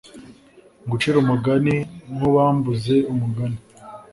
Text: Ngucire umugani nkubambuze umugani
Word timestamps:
Ngucire 0.83 1.17
umugani 1.23 1.75
nkubambuze 2.13 2.95
umugani 3.11 3.59